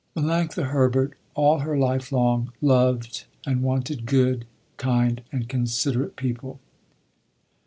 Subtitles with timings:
[0.17, 6.59] Melanctha Herbert all her life long, loved and wanted good, kind and considerate people.